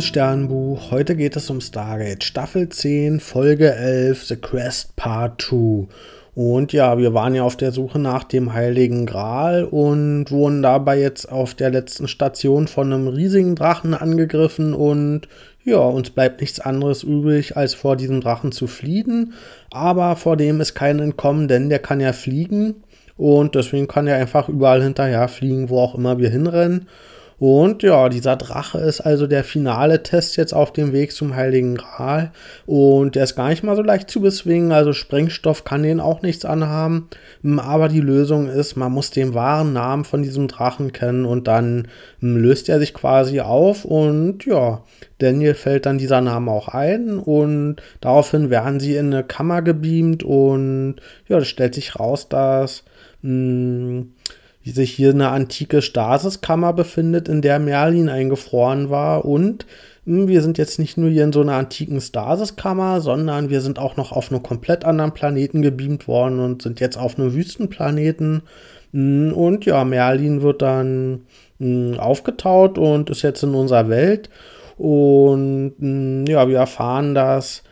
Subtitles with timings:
[0.00, 0.90] liebes Sternbuch.
[0.90, 5.88] Heute geht es um Stargate Staffel 10, Folge 11, The Quest Part 2.
[6.34, 10.98] Und ja, wir waren ja auf der Suche nach dem Heiligen Gral und wurden dabei
[10.98, 15.28] jetzt auf der letzten Station von einem riesigen Drachen angegriffen und
[15.64, 19.34] ja, uns bleibt nichts anderes übrig, als vor diesem Drachen zu fliehen.
[19.70, 22.76] Aber vor dem ist kein Entkommen, denn der kann ja fliegen
[23.18, 26.88] und deswegen kann er einfach überall hinterher fliegen, wo auch immer wir hinrennen.
[27.40, 31.74] Und ja, dieser Drache ist also der finale Test jetzt auf dem Weg zum Heiligen
[31.74, 32.32] Gral.
[32.66, 34.72] Und der ist gar nicht mal so leicht zu bezwingen.
[34.72, 37.08] Also Sprengstoff kann den auch nichts anhaben.
[37.42, 41.48] Hm, aber die Lösung ist, man muss den wahren Namen von diesem Drachen kennen und
[41.48, 41.88] dann
[42.20, 43.86] hm, löst er sich quasi auf.
[43.86, 44.82] Und ja,
[45.16, 47.18] Daniel fällt dann dieser Name auch ein.
[47.18, 50.22] Und daraufhin werden sie in eine Kammer gebeamt.
[50.24, 52.84] Und ja, es stellt sich raus, dass.
[53.22, 54.12] Mh, hm,
[54.64, 59.24] sich hier eine antike Stasiskammer befindet, in der Merlin eingefroren war.
[59.24, 59.66] Und
[60.04, 63.60] mh, hm, wir sind jetzt nicht nur hier in so einer antiken Stasiskammer, sondern wir
[63.62, 67.32] sind auch noch auf einem komplett anderen Planeten gebeamt worden und sind jetzt auf einem
[67.32, 68.42] Wüstenplaneten.
[68.92, 71.22] Mh, hm, und ja, Merlin wird dann
[71.58, 74.28] mh, hm, aufgetaut und ist jetzt in unserer Welt.
[74.76, 75.74] Und
[76.26, 77.62] ja, wir erfahren, dass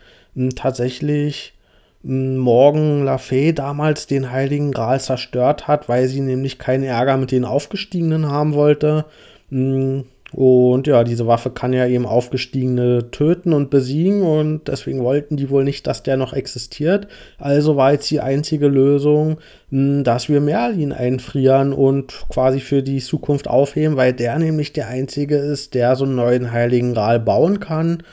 [0.55, 1.53] tatsächlich
[2.01, 7.31] Morgan La Fay damals den Heiligen Gral zerstört hat, weil sie nämlich keinen Ärger mit
[7.31, 9.05] den Aufgestiegenen haben wollte.
[9.49, 15.37] Mm, und ja, diese Waffe kann ja eben Aufgestiegene töten und besiegen und deswegen wollten
[15.37, 17.07] die wohl nicht, dass der noch existiert.
[17.39, 19.39] Also war jetzt die einzige Lösung,
[19.71, 24.87] mm, dass wir Merlin einfrieren und quasi für die Zukunft aufheben, weil der nämlich der
[24.87, 28.03] einzige ist, der so einen neuen Heiligen Gral bauen kann.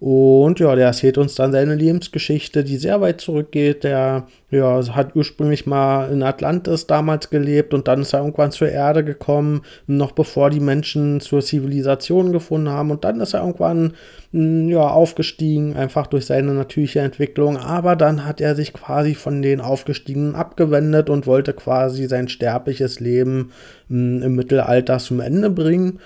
[0.00, 3.82] Und ja, der erzählt uns dann seine Lebensgeschichte, die sehr weit zurückgeht.
[3.82, 8.68] Der ja, hat ursprünglich mal in Atlantis damals gelebt und dann ist er irgendwann zur
[8.68, 12.92] Erde gekommen, noch bevor die Menschen zur Zivilisation gefunden haben.
[12.92, 13.94] Und dann ist er irgendwann
[14.30, 17.56] hm, ja, aufgestiegen, einfach durch seine natürliche Entwicklung.
[17.56, 23.00] Aber dann hat er sich quasi von den Aufgestiegenen abgewendet und wollte quasi sein sterbliches
[23.00, 23.50] Leben
[23.88, 25.98] hm, im Mittelalter zum Ende bringen.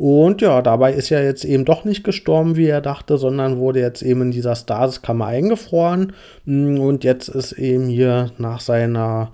[0.00, 3.80] Und ja, dabei ist er jetzt eben doch nicht gestorben, wie er dachte, sondern wurde
[3.80, 6.14] jetzt eben in dieser Stasiskammer eingefroren.
[6.46, 9.32] Mm, und jetzt ist eben hier nach seiner,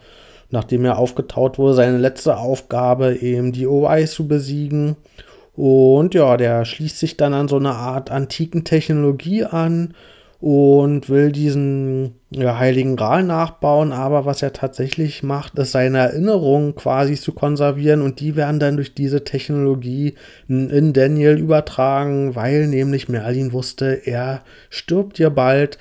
[0.50, 4.96] nachdem er aufgetaut wurde, seine letzte Aufgabe, eben die OI zu besiegen.
[5.54, 9.94] Und ja, der schließt sich dann an so eine Art antiken Technologie an
[10.40, 16.74] und will diesen ja, Heiligen Gral nachbauen, aber was er tatsächlich macht, ist seine Erinnerungen
[16.74, 20.14] quasi zu konservieren und die werden dann durch diese Technologie
[20.48, 25.78] in Daniel übertragen, weil nämlich Merlin wusste, er stirbt hier bald.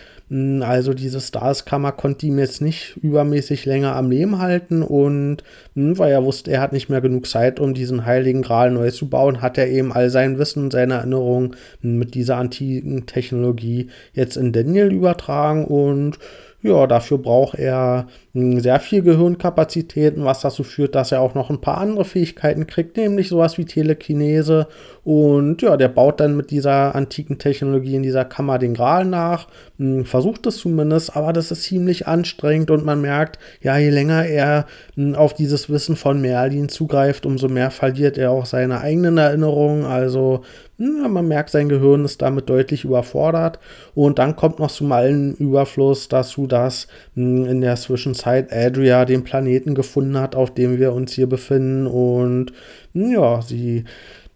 [0.61, 5.43] Also diese Stars-Kammer konnte ihm jetzt nicht übermäßig länger am Leben halten und
[5.75, 9.07] weil er wusste, er hat nicht mehr genug Zeit, um diesen heiligen Gral neu zu
[9.07, 14.35] bauen, hat er eben all sein Wissen und seine Erinnerungen mit dieser antiken Technologie jetzt
[14.35, 16.17] in Daniel übertragen und
[16.65, 21.49] ja, dafür braucht er hm, sehr viel Gehirnkapazitäten, was dazu führt, dass er auch noch
[21.49, 24.67] ein paar andere Fähigkeiten kriegt, nämlich sowas wie Telekinese.
[25.03, 29.47] Und ja, der baut dann mit dieser antiken Technologie in dieser Kammer den Gral nach,
[29.77, 34.25] hm, versucht es zumindest, aber das ist ziemlich anstrengend und man merkt, ja, je länger
[34.25, 34.65] er
[34.95, 39.85] hm, auf dieses Wissen von Merlin zugreift, umso mehr verliert er auch seine eigenen Erinnerungen.
[39.85, 40.41] Also
[40.77, 43.59] man merkt, sein Gehirn ist damit deutlich überfordert.
[43.93, 49.23] Und dann kommt noch zum allen Überfluss dazu, dass mh, in der Zwischenzeit Adria den
[49.23, 51.87] Planeten gefunden hat, auf dem wir uns hier befinden.
[51.87, 52.51] Und
[52.93, 53.85] mh, ja, sie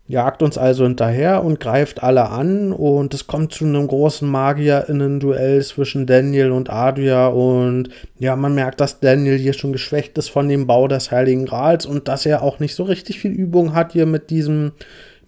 [0.07, 2.71] jagt uns also hinterher und greift alle an.
[2.71, 7.27] Und es kommt zu einem großen Magierinnen-Duell zwischen Daniel und Adria.
[7.27, 11.45] Und ja, man merkt, dass Daniel hier schon geschwächt ist von dem Bau des Heiligen
[11.45, 14.71] Grals und dass er auch nicht so richtig viel Übung hat hier mit diesem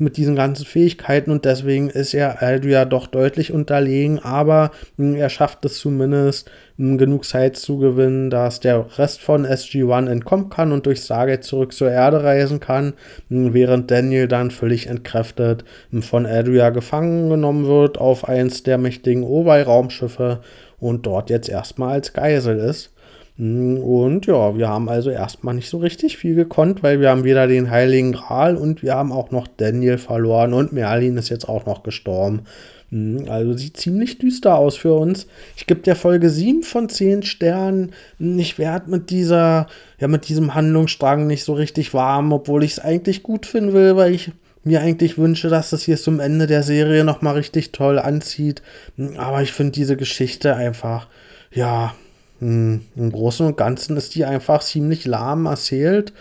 [0.01, 5.29] mit diesen ganzen Fähigkeiten und deswegen ist er Aldria doch deutlich unterlegen, aber hm, er
[5.29, 10.71] schafft es zumindest, hm, genug Zeit zu gewinnen, dass der Rest von SG-1 entkommen kann
[10.71, 12.94] und durch Stargate zurück zur Erde reisen kann,
[13.30, 15.63] hm, während Daniel dann völlig entkräftet
[16.01, 20.42] von Adria gefangen genommen wird auf eins der mächtigen Oberraumschiffe
[20.80, 22.91] und dort jetzt erstmal als Geisel ist.
[23.38, 27.24] Hm, und ja, wir haben also erstmal nicht so richtig viel gekonnt, weil wir haben
[27.24, 31.48] weder den Heiligen Gral und wir haben auch noch Daniel verloren und Merlin ist jetzt
[31.48, 32.42] auch noch gestorben.
[32.92, 35.28] Hm, also sieht ziemlich düster aus für uns.
[35.56, 37.94] Ich gebe der Folge 7 von 10 Sternen.
[38.19, 39.68] Hm, ich werde mit dieser,
[40.00, 43.95] ja, mit diesem Handlungsstrang nicht so richtig warm, obwohl ich es eigentlich gut finden will,
[43.95, 44.31] weil ich
[44.63, 48.62] mir eigentlich wünsche, dass das hier zum Ende der Serie nochmal richtig toll anzieht.
[49.18, 51.07] Aber ich finde diese Geschichte einfach,
[51.51, 51.95] ja,
[52.42, 56.12] Im Großen und Ganzen ist die einfach ziemlich lahm erzählt.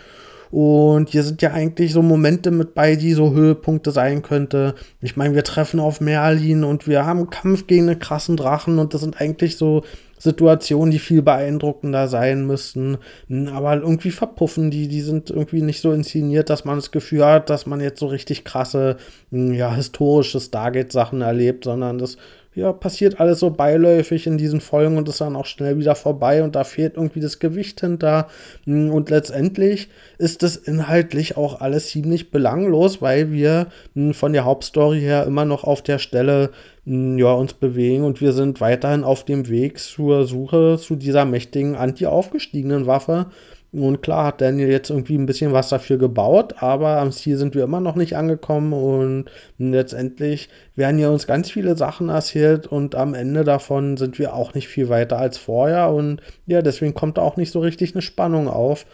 [0.51, 4.75] Und hier sind ja eigentlich so Momente mit bei, die so Höhepunkte sein könnte.
[4.99, 8.93] Ich meine, wir treffen auf Merlin und wir haben Kampf gegen einen krassen Drachen und
[8.93, 9.83] das sind eigentlich so
[10.17, 12.97] Situationen, die viel beeindruckender sein müssten.
[13.27, 17.25] Hm, aber irgendwie verpuffen die, die sind irgendwie nicht so inszeniert, dass man das Gefühl
[17.25, 18.97] hat, dass man jetzt so richtig krasse,
[19.31, 22.17] hm, ja, historische Stargate-Sachen erlebt, sondern das
[22.53, 26.43] ja, passiert alles so beiläufig in diesen Folgen und ist dann auch schnell wieder vorbei
[26.43, 28.27] und da fehlt irgendwie das Gewicht hinter.
[28.65, 29.87] Hm, und letztendlich
[30.17, 35.45] ist das inhaltlich auch alles ziemlich belanglos, weil wir hm, von der Hauptstory her immer
[35.45, 36.49] noch auf der Stelle
[36.85, 41.23] hm, ja, uns bewegen und wir sind weiterhin auf dem Weg zur Suche zu dieser
[41.23, 43.27] mächtigen anti-aufgestiegenen Waffe
[43.73, 47.55] und klar hat Daniel jetzt irgendwie ein bisschen was dafür gebaut, aber am Ziel sind
[47.55, 49.25] wir immer noch nicht angekommen und
[49.57, 54.53] letztendlich werden hier uns ganz viele Sachen erzählt und am Ende davon sind wir auch
[54.53, 58.01] nicht viel weiter als vorher und ja, deswegen kommt da auch nicht so richtig eine
[58.01, 58.85] Spannung auf.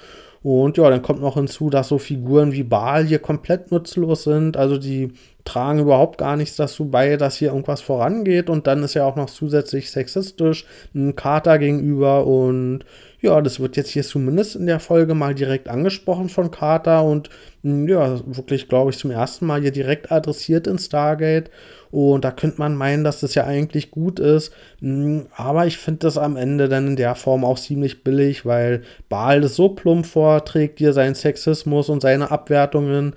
[0.44, 4.56] Und ja, dann kommt noch hinzu, dass so Figuren wie Baal hier komplett nutzlos sind.
[4.56, 5.12] Also die
[5.48, 8.50] tragen überhaupt gar nichts dazu bei, dass hier irgendwas vorangeht.
[8.50, 12.84] Und dann ist ja auch noch zusätzlich sexistisch ein Kater gegenüber und
[13.20, 17.30] ja, das wird jetzt hier zumindest in der Folge mal direkt angesprochen von Carter und
[17.64, 21.50] hm, ja, wirklich, glaube ich, zum ersten Mal hier direkt adressiert in Stargate.
[21.90, 24.54] Und da könnte man meinen, dass das ja eigentlich gut ist.
[24.82, 28.84] Hm, aber ich finde das am Ende dann in der Form auch ziemlich billig, weil
[29.10, 33.16] Baal das so plump vorträgt, hier seinen Sexismus und seine Abwertungen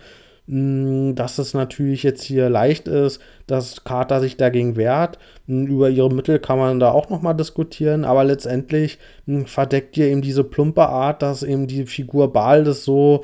[0.53, 5.17] dass es natürlich jetzt hier leicht ist, dass Carter sich dagegen wehrt.
[5.47, 10.09] Hm, über ihre Mittel kann man da auch nochmal diskutieren, aber letztendlich hm, verdeckt ihr
[10.09, 13.23] eben diese plumpe Art, dass eben die Figur Baal das so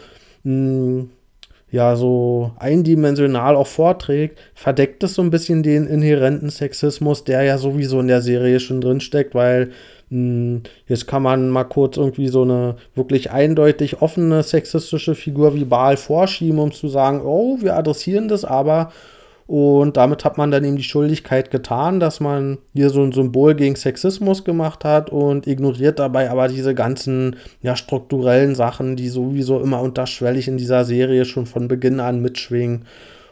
[1.70, 7.58] ja, so eindimensional auch vorträgt, verdeckt es so ein bisschen den inhärenten Sexismus, der ja
[7.58, 9.72] sowieso in der Serie schon drinsteckt, weil
[10.10, 15.64] hm, jetzt kann man mal kurz irgendwie so eine wirklich eindeutig offene sexistische Figur wie
[15.64, 18.92] Baal vorschieben, um zu sagen, oh, wir adressieren das, aber
[19.46, 23.54] und damit hat man dann eben die Schuldigkeit getan, dass man hier so ein Symbol
[23.54, 29.60] gegen Sexismus gemacht hat und ignoriert dabei aber diese ganzen ja, strukturellen Sachen, die sowieso
[29.60, 32.87] immer unterschwellig in dieser Serie schon von Beginn an mitschwingen.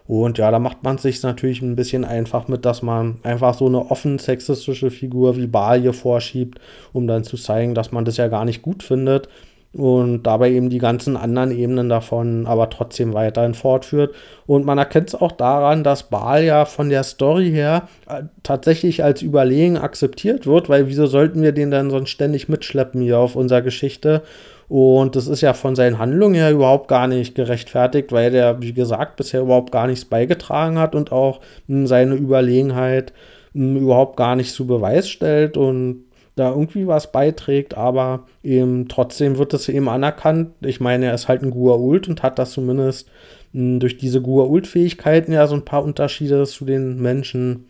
[0.06, 3.54] Und ja, da macht man es sich natürlich ein bisschen einfach mit, dass man einfach
[3.54, 5.50] so eine offen sexistische Figur wie
[5.80, 6.60] hier vorschiebt,
[6.92, 9.28] um dann zu zeigen, dass man das ja gar nicht gut findet
[9.74, 14.14] und dabei eben die ganzen anderen Ebenen davon aber trotzdem weiterhin fortführt.
[14.46, 19.02] Und man erkennt es auch daran, dass Baal ja von der Story her äh, tatsächlich
[19.02, 23.34] als überlegen akzeptiert wird, weil wieso sollten wir den dann sonst ständig mitschleppen hier auf
[23.34, 24.22] unserer Geschichte?
[24.68, 28.72] Und das ist ja von seinen Handlungen her überhaupt gar nicht gerechtfertigt, weil der, wie
[28.72, 33.12] gesagt, bisher überhaupt gar nichts beigetragen hat und auch hm, seine Überlegenheit
[33.52, 36.03] hm, überhaupt gar nicht zu Beweis stellt und
[36.36, 40.50] da irgendwie was beiträgt, aber eben trotzdem wird es eben anerkannt.
[40.60, 43.08] Ich meine, er ist halt ein Gua-Ult und hat das zumindest
[43.52, 47.66] mh, hm, durch diese Gua-Ult-Fähigkeiten ja so ein paar Unterschiede zu den Menschen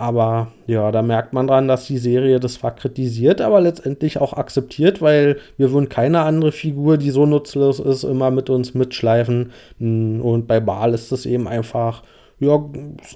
[0.00, 4.32] aber ja, da merkt man dran, dass die Serie das zwar kritisiert, aber letztendlich auch
[4.32, 9.52] akzeptiert, weil wir würden keine andere Figur, die so nutzlos ist, immer mit uns mitschleifen.
[9.78, 12.02] Hm, und bei Baal ist das eben einfach,
[12.38, 12.64] ja,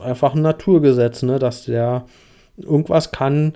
[0.03, 2.05] einfach ein Naturgesetz, ne, dass der
[2.59, 3.55] irgendwas kann,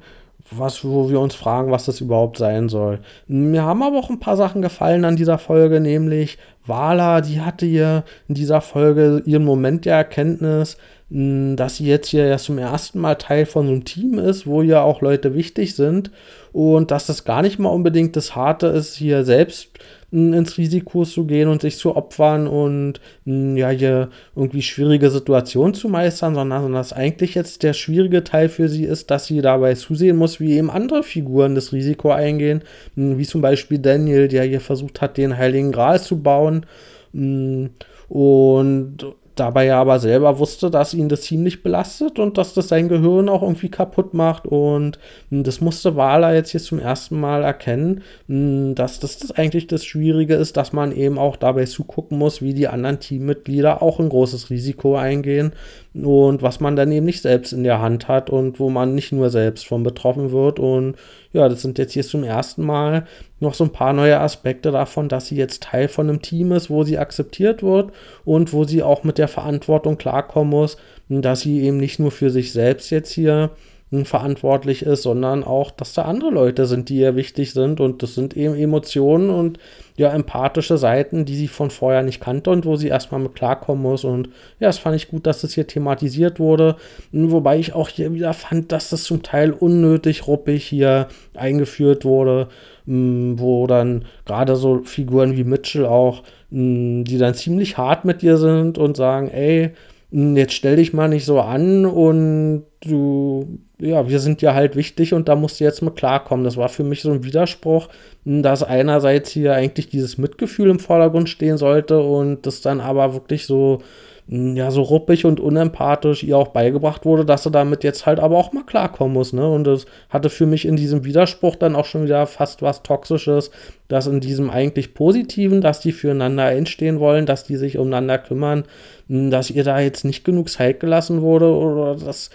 [0.50, 3.00] was, wo wir uns fragen, was das überhaupt sein soll.
[3.26, 7.66] Mir haben aber auch ein paar Sachen gefallen an dieser Folge, nämlich Wala, die hatte
[7.66, 10.76] hier in dieser Folge ihren Moment der Erkenntnis,
[11.10, 14.60] dass sie jetzt hier ja zum ersten Mal Teil von so einem Team ist, wo
[14.60, 16.10] ja auch Leute wichtig sind
[16.52, 19.70] und dass das gar nicht mal unbedingt das Harte ist, hier selbst
[20.10, 25.88] ins Risiko zu gehen und sich zu opfern und ja hier irgendwie schwierige Situationen zu
[25.88, 29.74] meistern, sondern, sondern dass eigentlich jetzt der schwierige Teil für sie ist, dass sie dabei
[29.74, 32.62] zusehen muss, wie eben andere Figuren das Risiko eingehen,
[32.96, 36.66] wie zum Beispiel Daniel, der hier versucht hat, den Heiligen Gral zu bauen.
[37.12, 38.96] Und
[39.40, 43.28] dabei er aber selber wusste, dass ihn das ziemlich belastet und dass das sein Gehirn
[43.28, 44.46] auch irgendwie kaputt macht.
[44.46, 44.98] Und
[45.30, 49.66] hm, das musste Wahler jetzt hier zum ersten Mal erkennen, hm, dass das, das eigentlich
[49.66, 54.00] das Schwierige ist, dass man eben auch dabei zugucken muss, wie die anderen Teammitglieder auch
[54.00, 55.52] ein großes Risiko eingehen
[55.94, 59.12] und was man dann eben nicht selbst in der Hand hat und wo man nicht
[59.12, 60.58] nur selbst von betroffen wird.
[60.58, 60.96] Und
[61.32, 63.06] ja, das sind jetzt hier zum ersten Mal
[63.40, 66.70] noch so ein paar neue Aspekte davon, dass sie jetzt Teil von einem Team ist,
[66.70, 67.92] wo sie akzeptiert wird
[68.24, 70.76] und wo sie auch mit der Verantwortung klarkommen muss,
[71.08, 73.50] dass sie eben nicht nur für sich selbst jetzt hier
[73.90, 77.80] verantwortlich ist, sondern auch, dass da andere Leute sind, die ihr wichtig sind.
[77.80, 79.58] Und das sind eben Emotionen und
[79.96, 83.82] ja, empathische Seiten, die sie von vorher nicht kannte und wo sie erstmal mit klarkommen
[83.82, 84.04] muss.
[84.04, 84.28] Und
[84.60, 86.76] ja, das fand ich gut, dass das hier thematisiert wurde,
[87.12, 92.48] wobei ich auch hier wieder fand, dass das zum Teil unnötig ruppig hier eingeführt wurde,
[92.84, 98.78] wo dann gerade so Figuren wie Mitchell auch, die dann ziemlich hart mit dir sind
[98.78, 99.72] und sagen, ey,
[100.10, 105.12] jetzt stell dich mal nicht so an und du, ja, wir sind ja halt wichtig
[105.12, 106.44] und da musst du jetzt mal klarkommen.
[106.44, 107.88] Das war für mich so ein Widerspruch,
[108.24, 113.46] dass einerseits hier eigentlich dieses Mitgefühl im Vordergrund stehen sollte und das dann aber wirklich
[113.46, 113.80] so,
[114.30, 118.36] ja, so ruppig und unempathisch ihr auch beigebracht wurde, dass sie damit jetzt halt aber
[118.36, 119.48] auch mal klarkommen muss, ne?
[119.48, 123.50] Und das hatte für mich in diesem Widerspruch dann auch schon wieder fast was Toxisches,
[123.88, 128.64] dass in diesem eigentlich Positiven, dass die füreinander einstehen wollen, dass die sich umeinander kümmern,
[129.08, 132.28] dass ihr da jetzt nicht genug Zeit gelassen wurde oder dass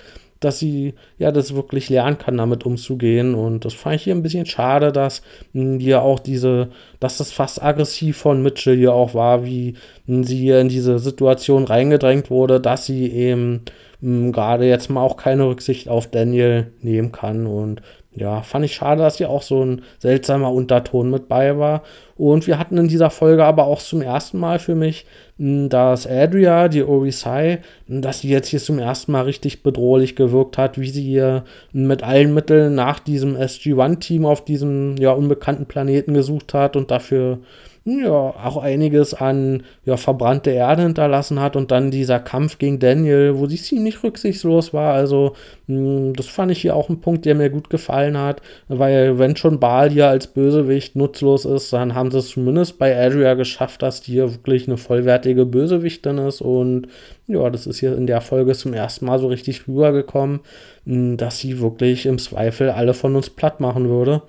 [0.43, 3.35] dass sie ja das wirklich lernen kann, damit umzugehen.
[3.35, 5.21] Und das fand ich hier ein bisschen schade, dass
[5.53, 6.69] hm, hier auch diese,
[6.99, 9.75] dass das fast aggressiv von Mitchell hier auch war, wie
[10.07, 13.61] hm, sie hier in diese Situation reingedrängt wurde, dass sie eben
[14.01, 17.47] hm, gerade jetzt mal auch keine Rücksicht auf Daniel nehmen kann.
[17.47, 17.81] Und
[18.15, 21.81] ja, fand ich schade, dass hier auch so ein seltsamer Unterton mit bei war.
[22.15, 26.05] Und wir hatten in dieser Folge aber auch zum ersten Mal für mich, hm, dass
[26.05, 30.79] Adria, die Orisai, hm, dass sie jetzt hier zum ersten Mal richtig bedrohlich gewirkt hat,
[30.79, 36.53] wie sie hier mit allen Mitteln nach diesem SG-1-Team auf diesem ja unbekannten Planeten gesucht
[36.53, 37.39] hat und dafür
[37.85, 43.37] ja, auch einiges an ja, verbrannte Erde hinterlassen hat und dann dieser Kampf gegen Daniel,
[43.37, 44.93] wo sie ziemlich rücksichtslos war.
[44.93, 45.35] Also,
[45.67, 49.19] mh, hm, das fand ich hier auch ein Punkt, der mir gut gefallen hat, weil
[49.19, 53.33] wenn schon Baal hier als Bösewicht nutzlos ist, dann haben sie es zumindest bei Adria
[53.33, 56.87] geschafft, dass die hier wirklich eine vollwertige Bösewichtin ist und
[57.27, 60.39] ja, das ist hier in der Folge zum ersten Mal so richtig rübergekommen,
[60.85, 64.21] hm, dass sie wirklich im Zweifel alle von uns platt machen würde.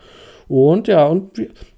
[0.48, 1.30] Und ja, und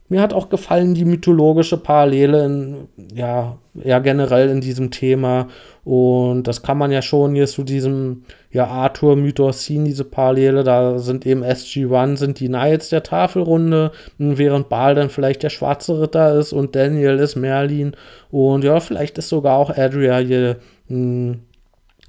[0.09, 5.49] mir hat auch gefallen die mythologische Parallele in, ja, ja, generell in diesem Thema.
[5.85, 10.65] Und das kann man ja schon hier zu diesem, ja, Arthur-Mythos ziehen, diese Parallele.
[10.65, 16.01] Da sind eben SG-1 sind die Knights der Tafelrunde, während Baal dann vielleicht der schwarze
[16.01, 17.97] Ritter ist und Daniel ist Merlin.
[18.31, 20.57] Und ja, vielleicht ist sogar auch Adria hier,
[20.89, 21.41] mh, hm,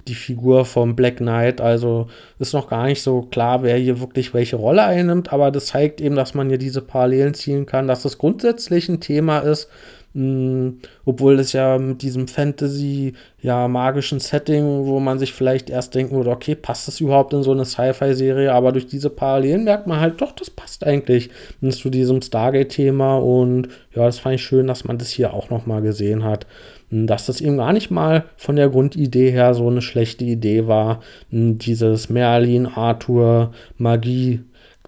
[0.08, 1.60] die Figur vom Black Knight.
[1.60, 5.66] Also ist noch gar nicht so klar, wer hier wirklich welche Rolle einnimmt, aber das
[5.66, 9.68] zeigt eben, dass man hier diese Parallelen ziehen kann, dass das grundsätzlich ein Thema ist,
[10.14, 15.70] mh, hm, obwohl es ja mit diesem Fantasy, ja, magischen Setting, wo man sich vielleicht
[15.70, 18.52] erst denken würde, okay, passt das überhaupt in so eine Sci-Fi-Serie?
[18.52, 21.30] Aber durch diese Parallelen merkt man halt, doch, das passt eigentlich
[21.70, 25.82] zu diesem Stargate-Thema und ja, das fand ich schön, dass man das hier auch nochmal
[25.82, 26.46] gesehen hat
[26.90, 31.00] dass das eben gar nicht mal von der Grundidee her so eine schlechte Idee war,
[31.30, 34.40] dieses Merlin, Arthur, Magie,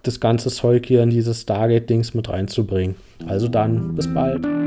[0.03, 2.95] das ganze Zeug hier in dieses Stargate-Dings mit reinzubringen.
[3.27, 4.60] Also dann, bis bald.